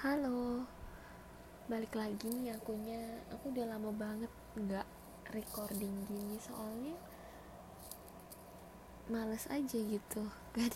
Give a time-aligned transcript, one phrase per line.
[0.00, 0.64] Halo,
[1.68, 3.20] balik lagi nih akunya.
[3.36, 4.88] Aku udah lama banget nggak
[5.36, 6.96] recording gini soalnya
[9.12, 10.24] males aja gitu
[10.56, 10.72] kan.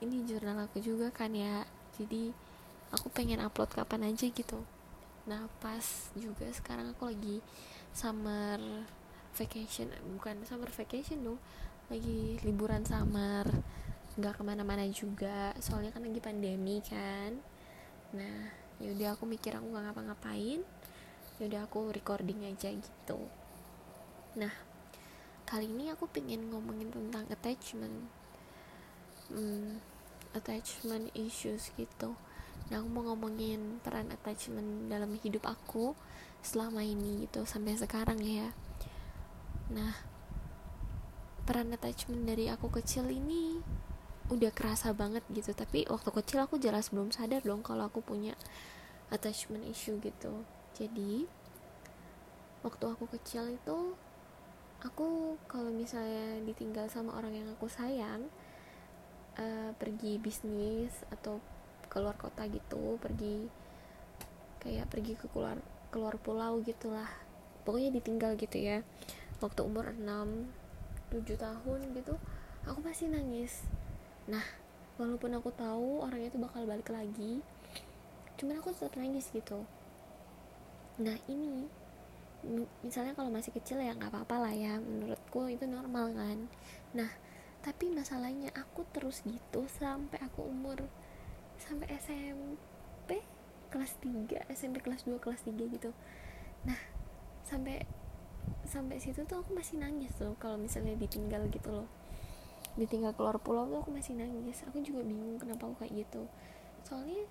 [0.00, 1.68] Ini jurnal aku juga kan ya.
[2.00, 2.32] Jadi
[2.96, 4.64] aku pengen upload kapan aja gitu.
[5.28, 7.44] Nah pas juga sekarang aku lagi
[7.92, 8.56] summer
[9.36, 11.40] vacation, bukan summer vacation dong,
[11.92, 13.44] lagi liburan summer
[14.16, 17.36] nggak ke mana-mana juga soalnya kan lagi pandemi kan
[18.14, 20.60] nah yaudah aku mikir aku nggak ngapa-ngapain.
[21.40, 23.18] Yaudah aku recording aja gitu.
[24.36, 24.52] Nah
[25.46, 28.06] kali ini aku pengen ngomongin tentang attachment.
[29.32, 29.80] Hmm,
[30.36, 32.14] attachment issues gitu.
[32.68, 35.94] Nah aku mau ngomongin peran attachment dalam hidup aku
[36.44, 38.52] selama ini gitu sampai sekarang ya.
[39.72, 39.94] Nah
[41.46, 43.62] peran attachment dari aku kecil ini
[44.32, 45.54] udah kerasa banget gitu.
[45.54, 48.34] Tapi waktu kecil aku jelas belum sadar dong kalau aku punya
[49.10, 50.42] attachment issue gitu.
[50.74, 51.26] Jadi
[52.66, 53.94] waktu aku kecil itu
[54.82, 58.26] aku kalau misalnya ditinggal sama orang yang aku sayang
[59.38, 61.38] uh, pergi bisnis atau
[61.86, 63.46] keluar kota gitu pergi
[64.58, 65.58] kayak pergi ke keluar
[65.94, 67.08] keluar pulau gitulah.
[67.62, 68.82] Pokoknya ditinggal gitu ya.
[69.38, 70.66] Waktu umur 6
[71.12, 72.18] 7 tahun gitu
[72.66, 73.62] aku pasti nangis
[74.26, 74.42] nah
[74.96, 77.44] walaupun aku tahu orang itu bakal balik lagi
[78.36, 79.64] cuman aku tetap nangis gitu.
[81.00, 81.64] Nah ini
[82.84, 86.38] misalnya kalau masih kecil ya nggak apa-apa lah ya menurutku itu normal kan.
[86.92, 87.10] Nah
[87.64, 90.84] tapi masalahnya aku terus gitu sampai aku umur
[91.56, 93.24] sampai SMP
[93.72, 95.90] kelas 3 SMP kelas 2 kelas 3 gitu.
[96.68, 96.78] Nah
[97.48, 97.88] sampai
[98.68, 101.88] sampai situ tuh aku masih nangis tuh kalau misalnya ditinggal gitu loh
[102.76, 104.62] ditinggal keluar pulau tuh aku masih nangis.
[104.68, 106.28] Aku juga bingung kenapa aku kayak gitu.
[106.84, 107.24] Soalnya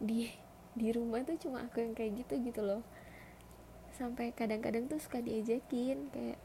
[0.00, 0.32] di
[0.78, 2.82] di rumah tuh cuma aku yang kayak gitu gitu loh.
[3.94, 6.38] Sampai kadang-kadang tuh suka diajakin kayak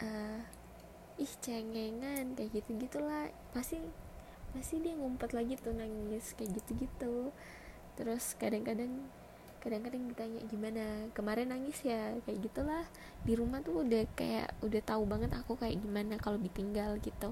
[0.00, 0.40] uh,
[1.20, 3.76] ih cengengan kayak gitu gitulah pasti
[4.56, 7.16] pasti dia ngumpet lagi tuh nangis kayak gitu gitu
[8.00, 9.04] terus kadang-kadang
[9.60, 10.84] kadang-kadang ditanya gimana?
[11.12, 12.16] Kemarin nangis ya?
[12.24, 12.84] Kayak gitulah.
[13.22, 17.30] Di rumah tuh udah kayak udah tahu banget aku kayak gimana kalau ditinggal gitu.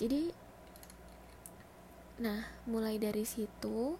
[0.00, 0.32] Jadi
[2.20, 3.96] nah mulai dari situ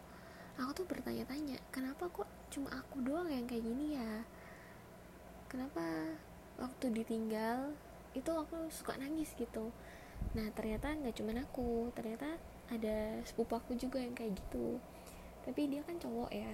[0.60, 4.24] aku tuh bertanya-tanya kenapa kok cuma aku doang yang kayak gini ya?
[5.48, 6.16] Kenapa
[6.56, 7.76] waktu ditinggal
[8.16, 9.72] itu aku suka nangis gitu?
[10.32, 12.40] Nah ternyata nggak cuma aku ternyata
[12.72, 14.80] ada sepupu aku juga yang kayak gitu.
[15.44, 16.52] Tapi dia kan cowok ya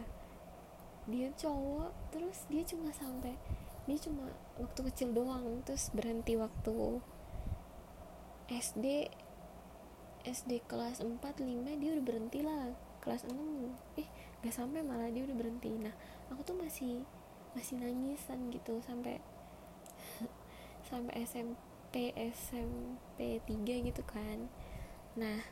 [1.06, 3.38] dia cowok terus dia cuma sampai
[3.86, 4.26] dia cuma
[4.58, 6.98] waktu kecil doang terus berhenti waktu
[8.50, 9.10] SD
[10.26, 11.22] SD kelas 4 5
[11.78, 13.38] dia udah berhenti lah kelas 6
[14.02, 14.08] eh
[14.42, 15.70] gak sampai malah dia udah berhenti.
[15.78, 15.94] Nah
[16.30, 17.06] aku tuh masih
[17.54, 19.22] masih nangisan gitu sampai
[20.90, 24.50] sampai SMP SMP 3 gitu kan.
[25.14, 25.46] Nah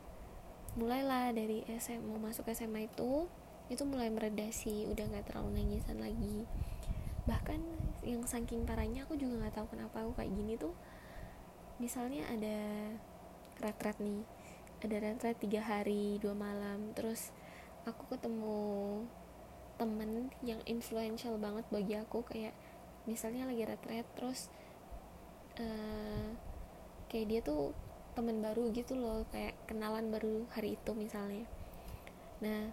[0.75, 3.31] mulailah dari SMA mau masuk SMA itu
[3.73, 6.45] itu mulai mereda sih udah nggak terlalu nangisan lagi.
[7.25, 7.61] Bahkan
[8.05, 10.77] yang saking parahnya aku juga nggak tahu kenapa aku kayak gini tuh.
[11.81, 12.59] Misalnya ada
[13.65, 14.23] retret nih
[14.85, 16.93] ada retret tiga hari dua malam.
[16.93, 17.33] Terus
[17.89, 18.61] aku ketemu
[19.75, 22.55] temen yang influential banget bagi aku kayak
[23.05, 24.47] misalnya lagi retret terus
[25.59, 26.31] uh,
[27.11, 27.75] kayak dia tuh
[28.15, 31.43] temen baru gitu loh kayak kenalan baru hari itu misalnya.
[32.39, 32.71] Nah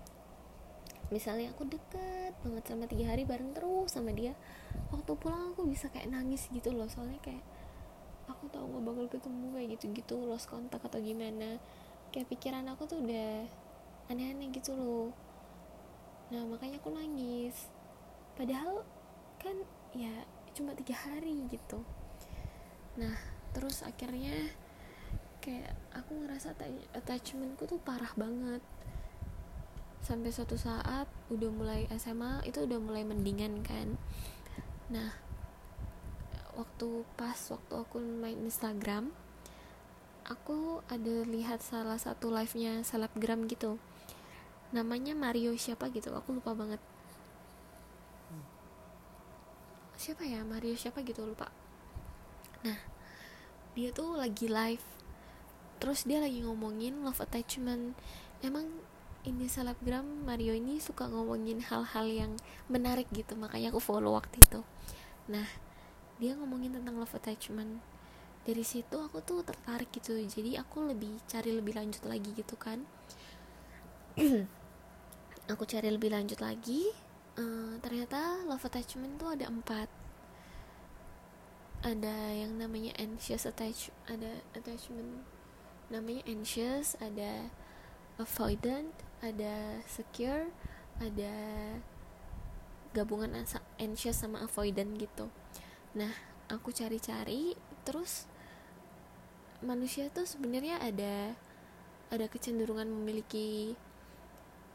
[1.11, 4.31] misalnya aku deket banget sama tiga hari bareng terus sama dia
[4.95, 6.88] waktu pulang aku bisa kayak nangis gitu loh.
[6.88, 7.44] Soalnya kayak
[8.31, 11.59] aku tahu nggak bakal ketemu kayak gitu-gitu lost kontak atau gimana.
[12.16, 13.45] Kayak pikiran aku tuh udah
[14.07, 15.11] aneh-aneh gitu loh.
[16.31, 17.67] Nah makanya aku nangis.
[18.39, 18.88] Padahal
[19.38, 19.55] kan
[19.91, 20.23] ya
[20.55, 21.83] cuma tiga hari gitu.
[22.95, 23.19] Nah
[23.51, 24.51] terus akhirnya
[25.43, 26.55] kayak aku ngerasa
[26.95, 28.63] attachmentku tuh parah banget
[30.01, 33.96] sampai suatu saat udah mulai SMA itu udah mulai mendingan kan.
[34.90, 35.14] Nah
[36.58, 39.14] waktu pas waktu aku main Instagram
[40.28, 43.78] aku ada lihat salah satu live nya selebgram gitu.
[44.73, 46.81] Namanya Mario siapa gitu aku lupa banget.
[50.02, 50.41] Siapa ya?
[50.41, 51.53] Mario siapa gitu lupa.
[52.66, 52.79] Nah
[53.78, 54.84] dia tuh lagi live.
[55.81, 57.97] Terus dia lagi ngomongin love attachment.
[58.41, 58.70] Emang
[59.22, 62.32] ini selebgram Mario ini suka ngomongin hal-hal yang
[62.66, 64.66] menarik gitu makanya aku follow waktu itu.
[65.29, 65.46] Nah
[66.18, 67.82] dia ngomongin tentang love attachment.
[68.41, 72.82] Dari situ aku tuh tertarik gitu jadi aku lebih cari lebih lanjut lagi gitu kan.
[75.52, 76.88] Aku cari lebih lanjut lagi
[77.35, 79.90] uh, ternyata love attachment tuh ada empat.
[81.82, 85.26] Ada yang namanya anxious attach ada attachment
[85.91, 87.52] namanya anxious ada
[88.16, 90.50] avoidant ada secure
[91.02, 91.34] ada
[92.91, 93.32] gabungan
[93.79, 95.32] anxious sama avoidant gitu.
[95.96, 96.12] Nah
[96.52, 97.56] aku cari-cari
[97.88, 98.28] terus
[99.64, 101.38] manusia tuh sebenarnya ada
[102.12, 103.78] ada kecenderungan memiliki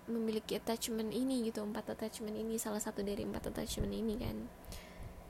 [0.06, 4.36] memiliki attachment ini gitu empat attachment ini salah satu dari empat attachment ini kan.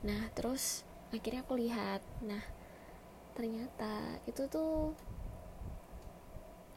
[0.05, 1.99] Nah terus akhirnya aku lihat.
[2.23, 2.41] Nah
[3.33, 4.93] ternyata itu tuh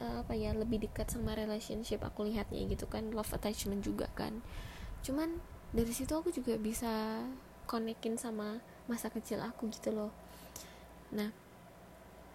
[0.01, 4.41] uh, apa ya lebih dekat sama relationship aku lihatnya gitu kan love attachment juga kan.
[5.05, 5.39] Cuman
[5.71, 7.23] dari situ aku juga bisa
[7.71, 8.59] konekin sama
[8.91, 10.11] masa kecil aku gitu loh.
[11.15, 11.31] Nah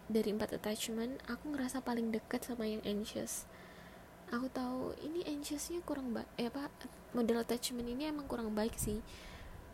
[0.06, 3.50] dari empat attachment aku ngerasa paling dekat sama yang anxious.
[4.29, 6.69] Aku tahu ini anxiousnya kurang baik eh apa
[7.13, 9.01] model attachment ini emang kurang baik sih.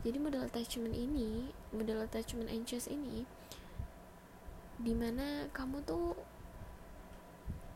[0.02, 3.28] Jadi model attachment ini model attachment anxious ini
[4.82, 6.18] di mana kamu tuh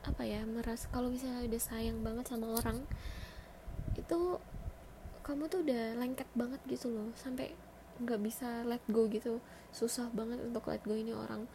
[0.06, 2.86] apa ya merasa kalau misalnya udah sayang banget sama orang
[3.98, 4.38] itu
[5.26, 7.58] kamu tuh udah lengket banget gitu loh sampai
[7.98, 9.42] nggak bisa let go gitu
[9.74, 11.50] susah banget untuk let go ini orang.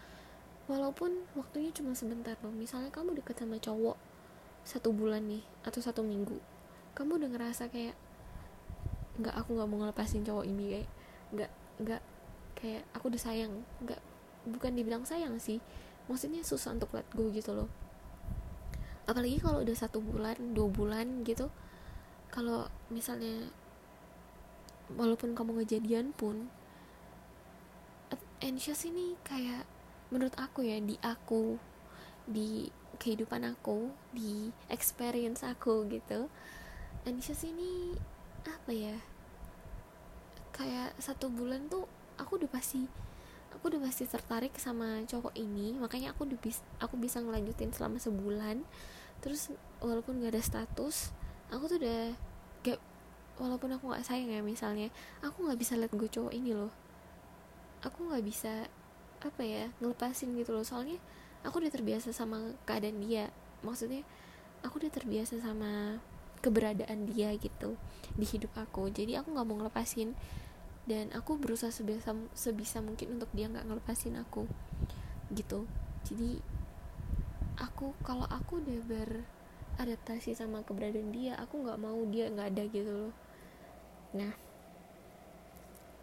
[0.66, 3.98] Walaupun waktunya cuma sebentar loh misalnya kamu deket sama cowok
[4.66, 6.36] satu bulan nih atau satu minggu
[6.92, 7.96] kamu udah ngerasa kayak
[9.18, 10.90] nggak aku nggak mau ngelepasin cowok ini kayak
[11.30, 11.50] nggak
[11.86, 12.02] nggak
[12.58, 13.52] kayak aku udah sayang.
[13.82, 14.00] Nggak
[14.48, 15.60] bukan dibilang sayang sih
[16.08, 17.68] maksudnya susah untuk let go gitu loh
[19.10, 21.50] apalagi kalau udah satu bulan dua bulan gitu.
[22.30, 23.50] Kalau misalnya
[24.94, 26.46] walaupun kamu ngejadian pun
[28.40, 29.68] anxious ini kayak
[30.14, 31.58] menurut aku ya di aku
[32.24, 32.70] di
[33.02, 36.30] kehidupan aku di experience aku gitu.
[37.02, 37.98] Anxious ini
[38.46, 38.96] apa ya?
[40.54, 42.86] Kayak satu bulan tuh aku udah pasti
[43.50, 45.76] aku udah pasti tertarik sama cowok ini.
[45.76, 48.62] Makanya aku udah bis, aku bisa ngelanjutin selama sebulan
[49.20, 51.12] terus walaupun gak ada status
[51.50, 52.12] aku tuh udah
[52.64, 52.78] gak
[53.40, 54.92] walaupun aku nggak sayang ya misalnya
[55.24, 56.68] aku nggak bisa liat gue cowok ini loh.
[57.80, 58.68] Aku nggak bisa
[59.24, 60.62] apa ya ngelepasin gitu loh.
[60.62, 61.00] Soalnya
[61.40, 63.32] aku udah terbiasa sama keadaan dia.
[63.64, 64.04] Maksudnya
[64.60, 66.04] aku udah terbiasa sama
[66.44, 67.80] keberadaan dia gitu
[68.12, 68.92] di hidup aku.
[68.92, 70.12] Jadi aku nggak mau ngelepasin.
[70.84, 74.44] Dan aku berusaha sebisa sebisa mungkin untuk dia nggak ngelepasin aku
[75.32, 75.64] gitu.
[76.04, 76.44] Jadi
[77.60, 82.90] aku kalau aku udah beradaptasi sama keberadaan dia aku nggak mau dia nggak ada gitu
[82.90, 83.14] loh.
[84.16, 84.32] Nah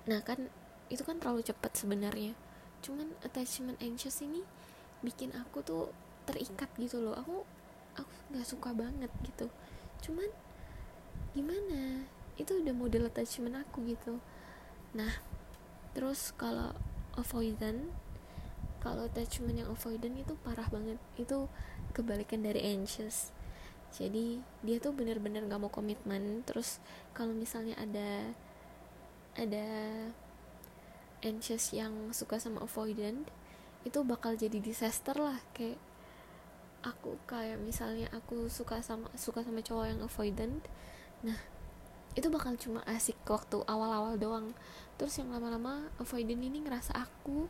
[0.08, 0.48] nah kan
[0.88, 2.38] itu kan terlalu cepat sebenarnya.
[2.86, 4.46] Cuman attachment anxious ini
[5.02, 5.90] bikin aku tuh
[6.30, 7.18] terikat gitu loh.
[7.18, 7.44] Aku
[7.98, 9.50] aku nggak suka banget gitu.
[10.06, 10.30] Cuman
[11.34, 12.06] gimana?
[12.38, 14.22] Itu udah model attachment aku gitu.
[14.94, 15.12] Nah
[15.98, 16.78] terus kalau
[17.18, 17.90] avoidant
[18.88, 20.96] kalau attachment yang avoidant itu parah banget.
[21.20, 21.52] Itu
[21.92, 23.36] kebalikan dari anxious.
[23.92, 26.48] Jadi dia tuh bener-bener gak mau komitmen.
[26.48, 26.80] Terus
[27.12, 28.32] kalau misalnya ada
[29.36, 29.68] ada
[31.20, 33.28] anxious yang suka sama avoidant
[33.84, 35.36] itu bakal jadi disaster lah.
[35.52, 35.84] Kayak
[36.80, 40.62] aku kayak misalnya aku suka sama suka sama cowok yang avoidant
[41.26, 41.36] nah
[42.14, 44.56] itu bakal cuma asik waktu awal-awal doang.
[44.98, 47.46] Terus yang lama-lama avoidant ini ngerasa aku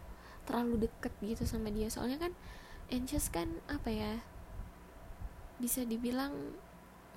[0.48, 1.92] terlalu deket gitu sama dia.
[1.92, 2.32] Soalnya kan
[2.88, 4.13] anxious kan apa ya
[5.60, 6.56] bisa dibilang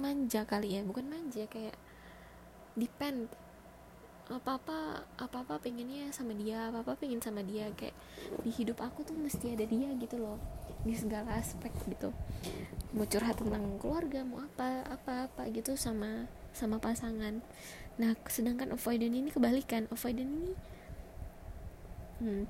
[0.02, 0.82] manja kali ya.
[0.82, 1.78] Bukan manja kayak
[2.74, 3.30] depend.
[4.30, 4.78] Apa apa
[5.18, 7.70] apa apa pengennya sama dia apa apa pengen sama dia.
[7.78, 7.94] Kayak
[8.42, 10.38] di hidup aku tuh mesti ada dia gitu loh
[10.82, 12.10] di segala aspek gitu.
[12.90, 17.42] Mau curhat tentang keluarga mau apa apa apa gitu sama sama pasangan.
[18.00, 19.86] Nah sedangkan avoidant ini kebalikan.
[19.90, 20.52] Avoidant ini
[22.22, 22.44] hmm,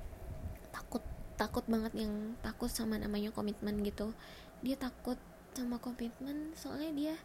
[0.71, 1.03] takut
[1.35, 4.15] takut banget yang takut sama namanya komitmen gitu.
[4.63, 5.17] Dia takut
[5.51, 7.15] sama komitmen soalnya dia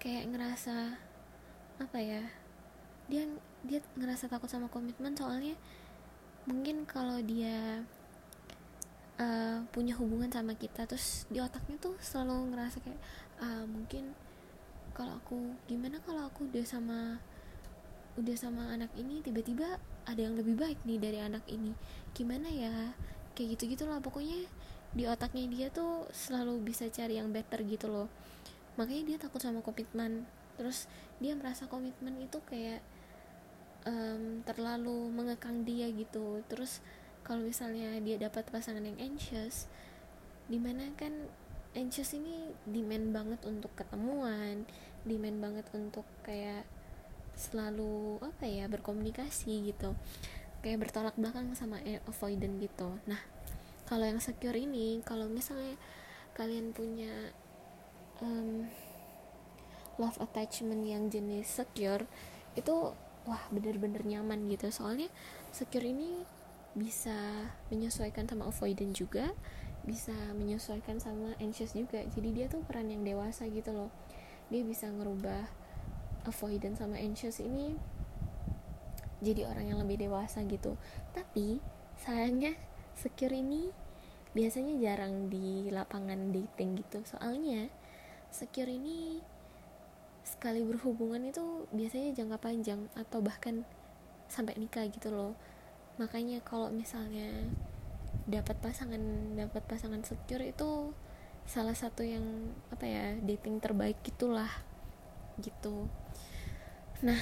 [0.00, 0.96] kayak ngerasa
[1.80, 2.24] apa ya
[3.08, 3.28] dia
[3.64, 5.52] dia ngerasa takut sama komitmen soalnya
[6.48, 7.84] mungkin kalau dia
[9.20, 13.00] uh, punya hubungan sama kita terus di otaknya tuh selalu ngerasa kayak
[13.44, 14.16] uh, mungkin
[14.96, 15.36] kalau aku
[15.68, 17.20] gimana kalau aku udah sama
[18.16, 19.76] udah sama anak ini tiba-tiba
[20.10, 21.72] ada yang lebih baik nih dari anak ini.
[22.12, 22.92] Gimana ya?
[23.38, 24.50] Kayak gitu gitulah pokoknya
[24.90, 28.08] di otaknya dia tuh selalu bisa cari yang better gitu loh.
[28.74, 30.26] Makanya dia takut sama komitmen.
[30.58, 30.90] Terus
[31.22, 32.82] dia merasa komitmen itu kayak
[33.86, 36.42] um, terlalu mengekang dia gitu.
[36.50, 36.82] Terus
[37.22, 39.70] kalau misalnya dia dapat pasangan yang anxious
[40.50, 41.14] di mana kan
[41.78, 44.66] anxious ini demand banget untuk ketemuan
[45.06, 46.66] demand banget untuk kayak
[47.40, 49.96] selalu apa ya berkomunikasi gitu.
[50.60, 53.00] Kayak bertolak belakang sama avoidant gitu.
[53.08, 53.20] Nah
[53.88, 55.80] kalau yang secure ini kalau misalnya
[56.36, 57.32] kalian punya
[58.20, 58.68] um,
[59.96, 62.04] love attachment yang jenis secure
[62.52, 62.92] itu
[63.24, 64.68] wah bener-bener nyaman gitu.
[64.68, 65.08] Soalnya
[65.48, 66.20] secure ini
[66.76, 67.16] bisa
[67.72, 69.32] menyesuaikan sama avoidant juga
[69.84, 72.04] bisa menyesuaikan sama anxious juga.
[72.04, 73.90] Jadi dia tuh peran yang dewasa gitu loh.
[74.52, 75.48] Dia bisa ngerubah
[76.26, 77.76] avoidant sama anxious ini
[79.20, 80.80] jadi orang yang lebih dewasa gitu.
[81.12, 81.60] Tapi
[82.00, 82.56] sayangnya
[82.96, 83.68] secure ini
[84.32, 87.04] biasanya jarang di lapangan dating gitu.
[87.04, 87.68] Soalnya
[88.32, 89.20] secure ini
[90.24, 93.68] sekali berhubungan itu biasanya jangka panjang atau bahkan
[94.32, 95.36] sampai nikah gitu loh.
[96.00, 97.28] Makanya kalau misalnya
[98.24, 99.02] dapat pasangan
[99.36, 100.94] dapat pasangan secure itu
[101.44, 104.50] salah satu yang apa ya dating terbaik gitulah
[105.42, 105.90] gitu
[107.00, 107.20] nah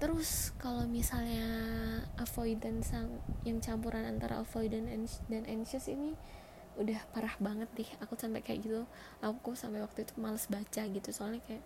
[0.00, 1.46] terus kalau misalnya
[2.18, 4.88] avoidant sang yang campuran antara avoidant
[5.28, 6.16] dan anxious ini
[6.80, 7.90] udah parah banget deh.
[8.00, 8.80] Aku sampai kayak gitu.
[9.20, 11.08] Aku sampai waktu itu males baca gitu.
[11.12, 11.64] Soalnya kayak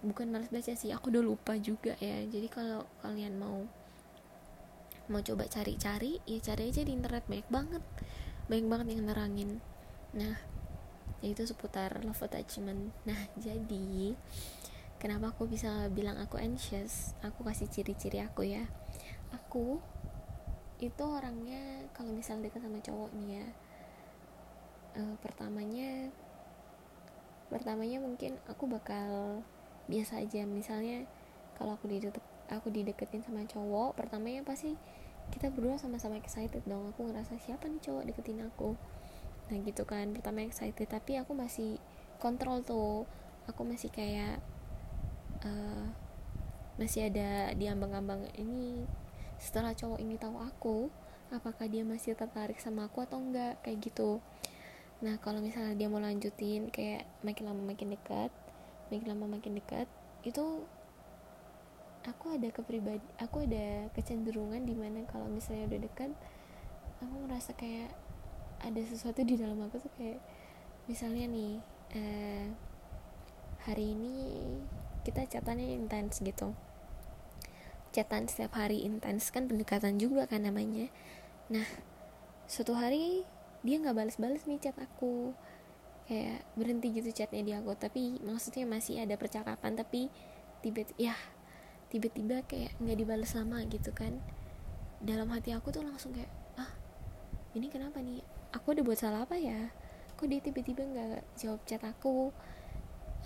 [0.00, 2.22] bukan males baca sih aku udah lupa juga ya.
[2.30, 3.66] Jadi kalau kalian mau
[5.10, 7.26] mau coba cari-cari ya cari aja di internet.
[7.26, 7.82] Banyak banget.
[8.46, 9.50] Banyak banget yang nerangin.
[10.14, 10.36] Nah
[11.20, 12.94] itu seputar love attachment.
[13.04, 14.14] Nah jadi
[15.00, 17.16] kenapa aku bisa bilang aku anxious?
[17.24, 18.68] Aku kasih ciri-ciri aku ya.
[19.32, 19.80] Aku
[20.80, 23.46] itu orangnya kalau misal dekat sama cowok nih ya
[24.96, 26.08] uh, pertamanya
[27.50, 29.42] pertamanya mungkin aku bakal
[29.90, 30.46] biasa aja.
[30.46, 31.04] Misalnya
[31.58, 34.74] kalau aku dideket aku dideketin sama cowok pertamanya pasti
[35.30, 36.90] kita berdua sama-sama excited dong.
[36.94, 38.78] Aku ngerasa siapa nih cowok deketin aku?
[39.50, 40.86] Nah gitu kan pertama excited.
[40.86, 41.78] Tapi aku masih
[42.22, 43.06] kontrol tuh.
[43.50, 44.38] Aku masih kayak
[45.44, 45.84] uh,
[46.80, 48.88] masih ada di ambang-ambang ini
[49.40, 50.78] setelah cowok ini tahu aku
[51.30, 53.60] apakah dia masih tertarik sama aku atau enggak?
[53.62, 54.18] Kayak gitu.
[55.00, 58.32] Nah kalau misalnya dia mau lanjutin kayak makin lama makin dekat
[58.90, 59.86] makin lama makin dekat
[60.26, 60.66] itu
[62.04, 66.10] aku ada kepribadi aku ada kecenderungan di mana kalau misalnya udah dekat
[67.00, 67.94] aku ngerasa kayak
[68.60, 70.20] ada sesuatu di dalam aku tuh kayak
[70.90, 71.54] misalnya nih
[71.96, 72.44] eh,
[73.64, 74.18] hari ini
[75.00, 76.52] kita catatannya intens gitu.
[77.90, 80.92] Catatan setiap hari intens kan pendekatan juga kan namanya.
[81.50, 81.66] Nah
[82.46, 83.26] suatu hari
[83.60, 85.34] dia nggak balas-balas nih chat aku.
[86.10, 90.10] Kayak berhenti gitu chatnya di aku tapi maksudnya masih ada percakapan tapi
[90.58, 91.16] tiba-tiba ya
[91.86, 94.18] tiba-tiba kayak nggak dibalas lama gitu kan.
[95.00, 96.70] Dalam hati aku tuh langsung kayak ah
[97.56, 98.20] ini kenapa nih?
[98.54, 99.70] Aku udah buat salah apa ya?
[100.18, 102.34] Kok dia tiba-tiba nggak jawab chat aku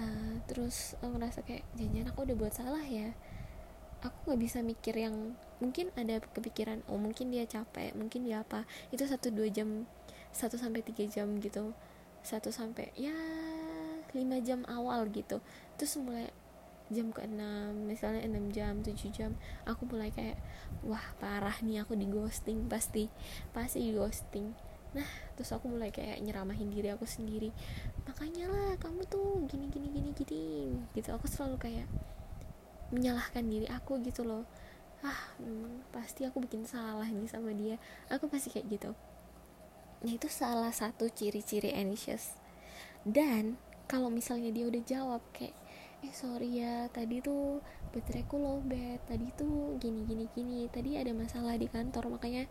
[0.01, 3.15] uh, terus aku ngerasa kayak jangan aku udah buat salah ya.
[4.05, 5.33] Aku nggak bisa mikir yang
[5.65, 8.69] mungkin ada kepikiran oh mungkin dia capek mungkin dia apa.
[8.93, 9.89] Itu satu dua jam
[10.35, 11.73] satu sampai tiga jam gitu.
[12.21, 13.17] Satu sampai ya
[14.13, 15.41] lima jam awal gitu.
[15.81, 16.29] Terus mulai
[16.93, 19.33] jam ke enam misalnya enam jam tujuh jam
[19.65, 20.37] aku mulai kayak
[20.85, 22.69] wah parah nih aku di ghosting.
[22.69, 23.09] Pasti
[23.57, 24.53] pasti di ghosting.
[24.93, 27.51] Nah terus aku mulai kayak nyeramahin diri aku sendiri.
[28.07, 30.45] Makanya lah kamu tuh gini gini gini gini
[30.95, 31.15] gitu.
[31.15, 31.87] Aku selalu kayak
[32.95, 34.47] menyalahkan diri aku gitu loh.
[35.05, 37.77] Ah hmm, pasti aku bikin salah nih sama dia.
[38.09, 38.91] Aku pasti kayak gitu.
[40.05, 42.37] Nah itu salah satu ciri-ciri anxious.
[43.05, 45.53] Dan kalau misalnya dia udah jawab kayak
[46.05, 51.57] eh sorry ya tadi tuh bateraiku lowbat tadi tuh gini gini gini tadi ada masalah
[51.57, 52.13] di kantor.
[52.21, 52.45] Makanya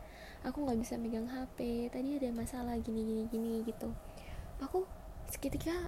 [0.44, 3.96] aku nggak bisa megang HP tadi ada masalah gini gini gini gitu.
[4.60, 4.84] Aku
[5.32, 5.88] seketika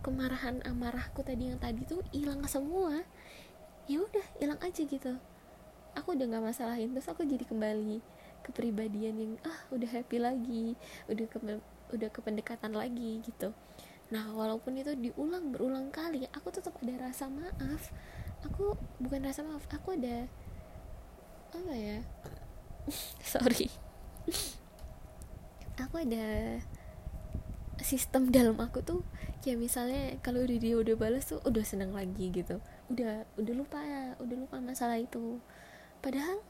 [0.00, 3.02] kemarahan amarahku tadi yang tadi tuh hilang semua.
[3.90, 5.18] Ya udah hilang aja gitu.
[5.98, 7.98] Aku udah nggak masalahin terus aku jadi kembali
[8.46, 10.72] kepribadian yang ah udah happy lagi
[11.10, 11.38] udah ke
[11.90, 13.50] udah kependekatan lagi gitu.
[14.14, 17.90] Nah walaupun itu diulang berulang kali aku tetap ada rasa maaf.
[18.46, 20.30] Aku bukan rasa maaf aku ada
[21.50, 21.98] apa ya
[23.32, 23.68] sorry.
[25.80, 26.60] Aku ada
[27.80, 29.00] sistem dalam aku tuh
[29.40, 32.60] kayak misalnya kalau udah dia udah balas tuh udah seneng lagi gitu.
[32.92, 33.80] Udah udah lupa
[34.20, 35.40] udah lupa masalah itu.
[36.04, 36.40] Padahal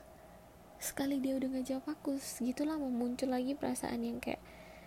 [0.81, 4.41] sekali dia udah ngejawab aku gitulah mau muncul lagi perasaan yang kayak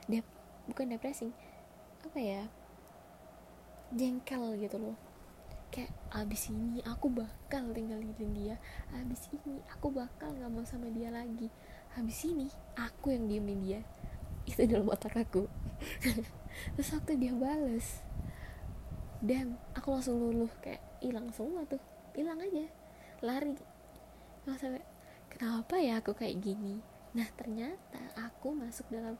[0.09, 0.25] dep
[0.65, 1.29] bukan depresi
[2.01, 2.43] apa ya
[3.93, 4.97] jengkel gitu loh
[5.73, 8.61] kayak abis ini aku bakal tinggalin dia
[8.93, 11.49] abis ini aku bakal nggak mau sama dia lagi
[11.97, 13.81] abis ini aku yang diemin dia.
[14.43, 15.45] Itu dalam otak aku.
[16.77, 18.01] Terus waktu dia bales
[19.23, 21.79] damn aku langsung luluh kayak hilang semua tuh
[22.17, 22.67] hilang aja
[23.23, 23.55] lari.
[24.43, 24.83] Nggak sampai
[25.31, 26.83] kenapa ya aku kayak gini?
[27.15, 29.15] Nah ternyata aku masuk dalam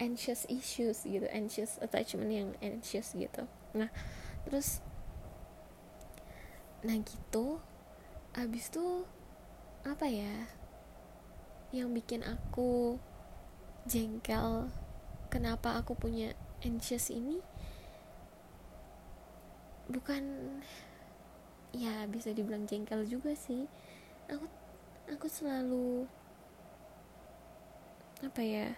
[0.00, 3.44] anxious issues gitu anxious attachment yang anxious gitu.
[3.76, 3.92] Nah
[4.48, 4.80] terus
[6.80, 7.60] nah gitu.
[8.32, 9.04] Abis tuh
[9.82, 10.48] apa ya
[11.72, 12.98] yang bikin aku
[13.88, 14.68] jengkel
[15.32, 17.40] kenapa aku punya anxious ini
[19.90, 20.22] bukan
[21.72, 23.66] ya bisa dibilang jengkel juga sih.
[24.30, 24.46] Aku
[25.10, 26.06] aku selalu
[28.20, 28.76] apa ya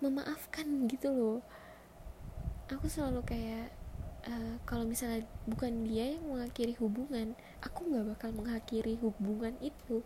[0.00, 1.38] memaafkan gitu loh.
[2.72, 3.75] Aku selalu kayak
[4.28, 10.02] uh, kalau misalnya bukan dia yang mengakhiri hubungan aku nggak bakal mengakhiri hubungan itu.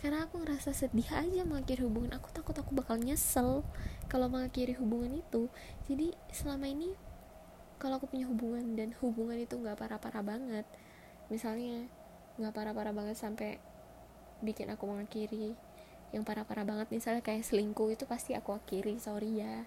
[0.00, 2.10] Karena aku ngerasa sedih aja mengakhiri hubungan.
[2.18, 3.62] Aku takut aku bakal nyesel
[4.10, 5.46] kalau mengakhiri hubungan itu.
[5.86, 6.90] Jadi selama ini
[7.82, 10.62] kalau aku punya hubungan dan hubungan itu nggak parah-parah banget
[11.26, 11.90] misalnya
[12.38, 13.58] nggak parah-parah banget sampai
[14.38, 15.58] bikin aku mengakhiri
[16.14, 19.66] yang parah-parah banget misalnya kayak selingkuh itu pasti aku akhiri sorry ya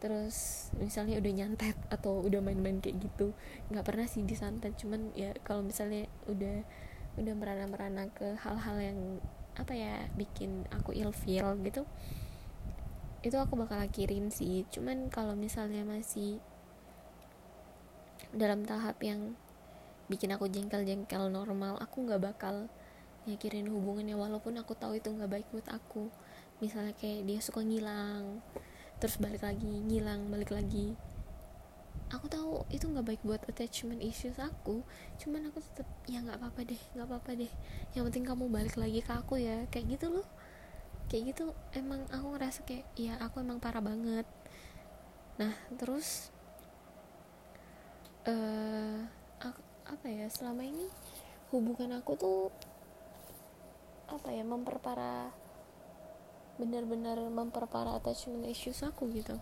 [0.00, 3.36] terus misalnya udah nyantet atau udah main-main kayak gitu
[3.68, 4.74] nggak pernah sih disantet.
[4.80, 6.64] Cuman ya kalau misalnya udah
[7.20, 8.98] udah merana-merana ke hal-hal yang
[9.60, 11.84] apa ya bikin aku ilfeel gitu
[13.20, 14.64] itu aku bakal akhirin sih.
[14.72, 16.40] Cuman kalau misalnya masih
[18.32, 19.36] dalam tahap yang
[20.08, 22.72] bikin aku jengkel-jengkel normal aku nggak bakal
[23.28, 24.16] nyakirin hubungannya.
[24.16, 26.08] Walaupun aku tahu itu nggak baik buat aku.
[26.64, 28.40] Misalnya kayak dia suka ngilang
[29.00, 30.94] terus balik lagi ngilang balik lagi.
[32.10, 34.82] Aku tahu itu nggak baik buat attachment issues aku
[35.22, 37.52] cuman aku tetap ya nggak apa-apa deh nggak apa-apa deh.
[37.96, 39.64] Yang penting kamu balik lagi ke aku ya.
[39.72, 40.26] Kayak gitu loh.
[41.08, 44.28] Kayak gitu emang aku ngerasa kayak ya aku emang parah banget.
[45.40, 46.28] Nah terus
[48.28, 49.08] uh,
[49.90, 50.86] apa ya selama ini
[51.50, 52.40] hubungan aku tuh
[54.06, 55.34] apa ya memperparah
[56.60, 59.40] benar-benar memperparah attachment issues aku gitu.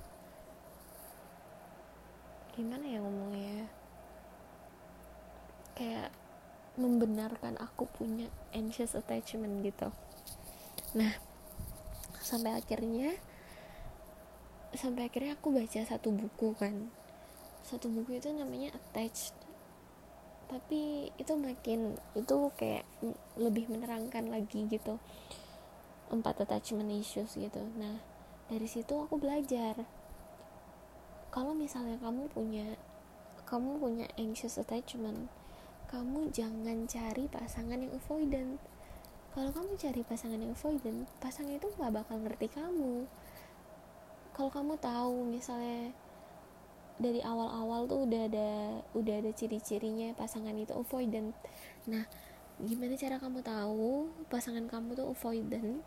[2.54, 3.66] Gimana ya ngomongnya
[5.74, 6.14] kayak
[6.78, 9.90] membenarkan aku punya anxious attachment gitu.
[10.94, 11.18] Nah
[12.22, 13.18] sampai akhirnya
[14.78, 16.86] sampai akhirnya aku baca satu buku kan.
[17.66, 19.34] Satu buku itu namanya attached.
[20.46, 22.86] Tapi itu makin itu kayak
[23.34, 25.02] lebih menerangkan lagi gitu
[26.08, 27.62] empat attachment issues gitu.
[27.76, 28.00] Nah
[28.48, 29.84] dari situ aku belajar.
[31.28, 32.76] Kalau misalnya kamu punya
[33.48, 35.32] kamu punya anxious attachment
[35.88, 38.60] kamu jangan cari pasangan yang avoidant.
[39.32, 43.08] Kalau kamu cari pasangan yang avoidant pasangan itu gak bakal ngerti kamu.
[44.36, 45.96] Kalau kamu tahu misalnya
[47.00, 48.50] dari awal-awal tuh udah ada
[48.92, 51.32] udah ada ciri-cirinya pasangan itu avoidant.
[51.88, 52.04] Nah
[52.58, 55.78] gimana cara kamu tahu pasangan kamu tuh avoidant?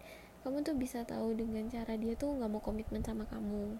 [0.41, 3.75] Kamu tuh bisa tahu dengan cara dia tuh nggak mau komitmen sama kamu.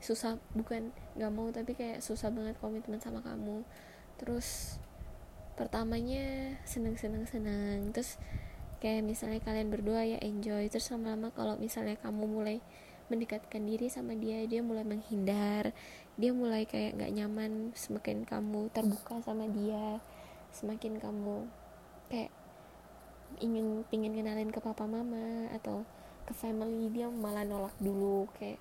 [0.00, 3.62] Susah bukan nggak mau tapi kayak susah banget komitmen sama kamu.
[4.16, 4.80] Terus
[5.54, 7.92] pertamanya seneng seneng seneng.
[7.92, 8.16] Terus
[8.80, 10.66] kayak misalnya kalian berdua ya enjoy.
[10.72, 12.58] Terus lama-lama kalau misalnya kamu mulai
[13.12, 15.76] mendekatkan diri sama dia dia mulai menghindar.
[16.16, 20.00] Dia mulai kayak nggak nyaman semakin kamu terbuka sama dia
[20.52, 21.61] semakin kamu
[22.12, 22.28] kayak
[23.40, 25.88] ingin pingin kenalin ke papa mama atau
[26.28, 28.60] ke family dia malah nolak dulu kayak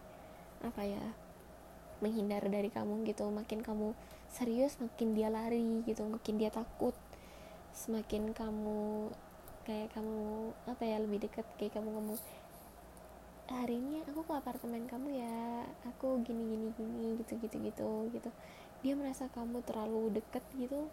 [0.64, 1.04] apa ya
[2.00, 3.28] menghindar dari kamu gitu.
[3.28, 3.92] Makin kamu
[4.32, 6.96] serius makin dia lari gitu makin dia takut.
[7.76, 9.12] Semakin kamu
[9.68, 12.18] kayak kamu apa ya lebih dekat kayak kamu ngomong
[13.52, 18.30] hari ini aku ke apartemen kamu ya aku gini gini gini gitu gitu gitu gitu.
[18.82, 20.88] Dia merasa kamu terlalu deket gitu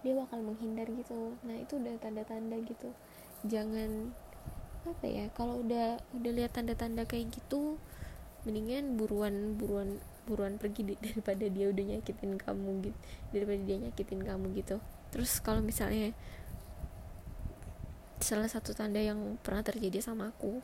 [0.00, 1.36] dia bakal menghindar gitu.
[1.44, 2.88] Nah itu udah tanda-tanda gitu.
[3.44, 4.12] Jangan
[4.80, 7.76] apa ya kalau udah udah lihat tanda-tanda kayak gitu
[8.48, 12.98] mendingan buruan buruan buruan pergi daripada dia udah nyakitin kamu gitu
[13.36, 14.76] daripada dia nyakitin kamu gitu.
[15.12, 16.16] Terus kalau misalnya
[18.20, 20.60] salah satu tanda yang pernah terjadi sama aku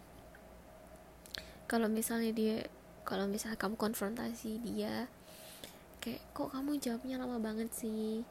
[1.67, 2.57] kalau misalnya dia
[3.03, 5.11] kalau misalnya kamu konfrontasi dia
[6.05, 8.23] kayak kok kamu jawabnya lama banget sih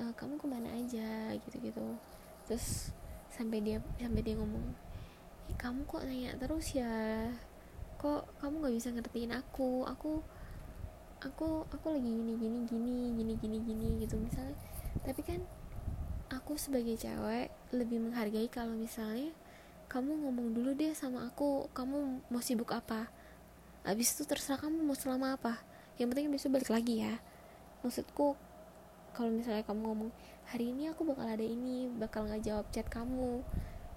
[0.00, 1.34] uh, kamu ke mana aja?
[1.38, 1.98] gitu-gitu.
[2.48, 2.90] Terus
[3.30, 4.62] sampai dia sampai dia ngomong
[5.58, 7.28] kamu kok nanya terus ya?
[8.00, 9.84] Kok kamu nggak bisa ngertiin aku?
[9.88, 10.22] Aku
[11.24, 14.56] aku aku lagi gini gini gini gini gini gini gitu misalnya.
[15.04, 15.40] Tapi kan
[16.32, 19.32] aku sebagai cewek lebih menghargai kalau misalnya
[19.88, 23.08] kamu ngomong dulu deh sama aku kamu mau sibuk apa?
[23.84, 25.60] Abis itu terserah kamu mau selama apa.
[26.00, 27.20] Yang penting besok balik lagi ya.
[27.84, 28.34] Maksudku
[29.14, 30.10] kalau misalnya kamu ngomong
[30.50, 33.46] hari ini aku bakal ada ini bakal nggak jawab chat kamu.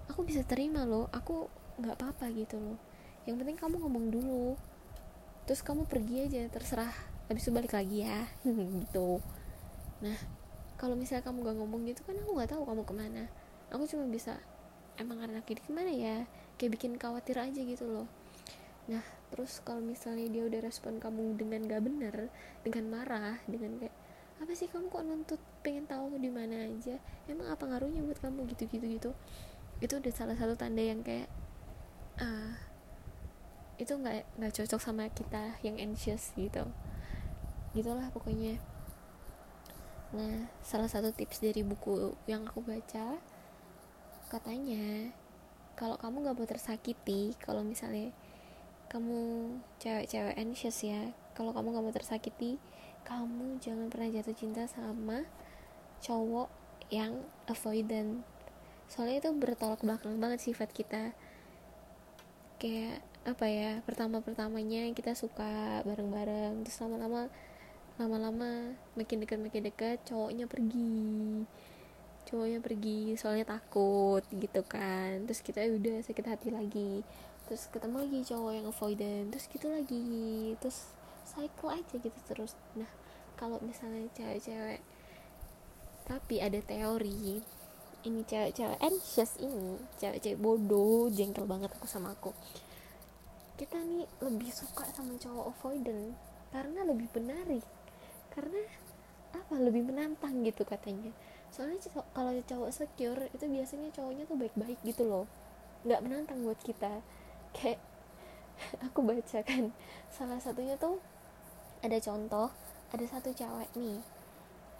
[0.08, 1.50] Aku bisa terima loh aku
[1.82, 2.78] nggak apa-apa gitu loh.
[3.26, 4.54] Yang penting kamu ngomong dulu.
[5.44, 6.94] Terus kamu pergi aja terserah.
[7.26, 8.24] Habis itu balik lagi ya
[8.86, 9.18] gitu.
[10.00, 10.16] Nah
[10.78, 13.24] kalau misalnya kamu gak ngomong gitu kan aku nggak tahu kamu ke mana.
[13.74, 14.38] Aku cuma bisa
[14.96, 16.16] emang anak ini ke mana ya?
[16.56, 18.06] Kayak bikin khawatir aja gitu loh.
[18.86, 23.92] Nah terus kalau misalnya dia udah respon kamu dengan gak bener dengan marah dengan kayak
[24.38, 26.98] apa sih kamu kok nuntut pengen tahu di mana aja?
[27.26, 28.46] Emang apa ngaruhnya buat kamu?
[28.54, 29.10] Gitu gitu gitu.
[29.82, 31.26] Itu udah salah satu tanda yang kayak
[32.22, 32.54] uh,
[33.78, 36.66] itu nggak nggak cocok sama kita yang anxious gitu.
[37.74, 38.62] Gitulah pokoknya.
[40.14, 43.18] Nah salah satu tips dari buku yang aku baca
[44.28, 45.08] katanya
[45.72, 48.12] kalau kamu nggak mau tersakiti kalau misalnya
[48.92, 52.60] kamu cewek-cewek anxious ya kalau kamu nggak mau tersakiti
[53.08, 55.24] kamu jangan pernah jatuh cinta sama
[56.04, 56.52] cowok
[56.92, 58.20] yang avoidant.
[58.92, 61.16] Soalnya itu bertolak belakang banget sifat kita.
[62.60, 67.22] Kayak apa ya pertama pertamanya kita suka bareng bareng terus lama lama
[68.00, 68.50] lama lama
[68.96, 71.44] makin dekat makin dekat cowoknya pergi.
[72.28, 75.24] Cowoknya pergi soalnya takut gitu kan.
[75.24, 77.00] Terus kita udah sakit hati lagi.
[77.48, 80.52] Terus ketemu lagi cowok yang avoidant terus gitu lagi.
[80.60, 80.97] Terus
[81.38, 82.58] cycle aja gitu terus.
[82.74, 82.90] Nah
[83.38, 84.82] kalau misalnya cewek-cewek
[86.10, 87.38] tapi ada teori
[88.02, 92.34] ini cewek-cewek anxious ini cewek-cewek bodoh jengkel banget aku sama aku.
[93.54, 96.18] Kita nih lebih suka sama cowok avoidant
[96.50, 97.62] karena lebih menarik.
[98.34, 98.58] Karena
[99.34, 99.54] apa?
[99.58, 101.14] Lebih menantang gitu katanya.
[101.54, 101.78] Soalnya
[102.14, 105.26] kalau cowok secure itu biasanya cowoknya tuh baik-baik gitu loh.
[105.82, 107.02] Nggak menantang buat kita.
[107.50, 107.82] Kayak
[108.86, 109.74] aku baca kan
[110.10, 111.02] salah satunya tuh
[111.84, 112.48] ada contoh
[112.90, 114.00] ada satu cewek nih.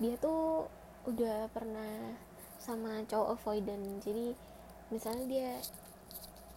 [0.01, 0.67] Dia tuh
[1.07, 2.17] udah pernah
[2.59, 4.03] sama cowok avoidant.
[4.03, 4.35] Jadi
[4.89, 5.51] misalnya dia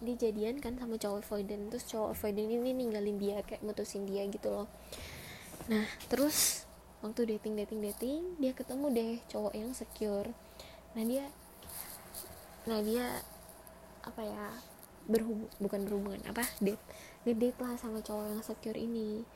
[0.02, 4.26] dia jadian kan sama cowok avoidant terus cowok avoidant ini ninggalin dia kayak mutusin dia
[4.26, 4.68] gitu loh.
[5.70, 6.66] Nah terus
[7.02, 10.28] waktu dating dating dating dia ketemu deh cowok yang secure.
[10.98, 11.24] Nah dia
[12.62, 13.22] nah dia
[14.02, 14.46] apa ya
[15.06, 16.78] berhubung bukan berhubungan apa date
[17.26, 19.26] ngedate lah sama cowok yang secure ini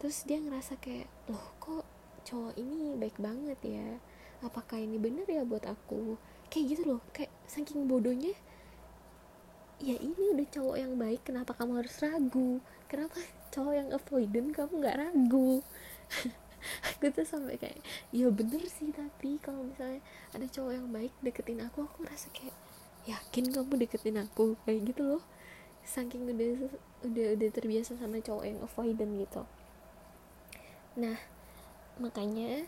[0.00, 1.84] terus dia ngerasa kayak loh kok
[2.24, 4.00] cowok ini baik banget ya?
[4.40, 6.16] Apakah ini bener ya buat aku?
[6.48, 8.32] Kayak gitu loh kayak saking bodohnya
[9.80, 12.64] ya ini udah cowok yang baik kenapa kamu harus ragu?
[12.88, 13.20] Kenapa
[13.52, 15.60] cowok yang avoidant kamu nggak ragu?
[16.96, 17.80] Aku tuh sampai kayak
[18.12, 20.00] ya bener sih tapi kalau misalnya
[20.32, 22.56] ada cowok yang baik deketin aku aku merasa kayak
[23.04, 24.56] yakin kamu deketin aku?
[24.64, 25.22] Kayak gitu loh.
[25.84, 26.72] Saking udah
[27.04, 29.44] udah udah terbiasa sama cowok yang avoidant gitu
[30.98, 31.18] nah
[32.00, 32.66] makanya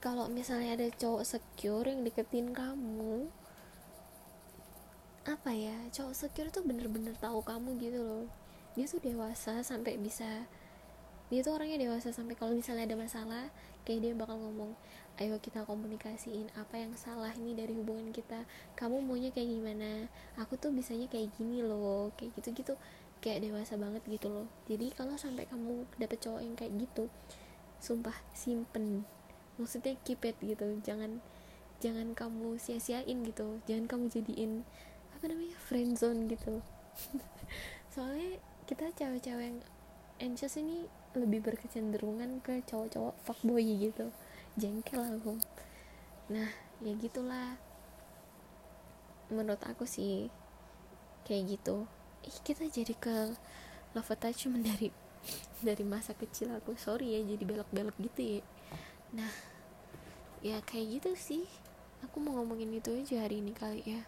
[0.00, 3.28] kalau misalnya ada cowok secure yang deketin kamu
[5.28, 8.24] apa ya cowok secure tuh bener-bener tahu kamu gitu loh.
[8.72, 10.48] Dia tuh dewasa sampai bisa
[11.28, 13.44] dia tuh orangnya dewasa sampai kalau misalnya ada masalah
[13.86, 14.74] kayak dia bakal ngomong
[15.20, 18.48] ayo kita komunikasiin apa yang salah ini dari hubungan kita.
[18.80, 20.08] Kamu maunya kayak gimana?
[20.40, 22.08] Aku tuh bisanya kayak gini loh.
[22.16, 22.74] Kayak gitu gitu
[23.20, 24.48] kayak dewasa banget gitu loh.
[24.64, 27.12] Jadi kalau sampai kamu dapet cowok yang kayak gitu
[27.80, 29.08] sumpah simpen.
[29.56, 31.20] Maksudnya keep it gitu jangan
[31.80, 34.68] jangan kamu sia-siain gitu jangan kamu jadiin
[35.16, 36.60] apa namanya friend zone gitu.
[37.92, 38.38] Soalnya
[38.68, 39.58] kita cewek-cewek yang
[40.20, 44.12] anxious ini lebih berkecenderungan ke cowok-cowok fuckboy gitu.
[44.60, 45.40] Jengkel aku.
[46.30, 46.52] Nah
[46.84, 47.56] ya gitulah.
[49.32, 50.28] Menurut aku sih
[51.24, 51.88] kayak gitu.
[52.24, 53.34] Ih kita jadi ke
[53.96, 54.94] love attachment dari
[55.60, 56.76] dari masa kecil aku.
[56.76, 58.42] Sorry ya jadi belok-belok gitu ya.
[59.16, 59.32] Nah
[60.40, 61.44] ya kayak gitu sih.
[62.06, 64.02] Aku mau ngomongin itu aja hari ini kali ya.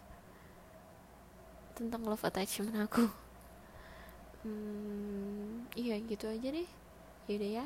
[1.77, 3.05] Tentang love attachment aku.
[4.43, 6.69] Hmm, iya gitu aja deh.
[7.29, 7.65] Yaudah ya.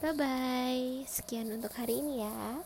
[0.00, 2.64] Bye bye sekian untuk hari ini ya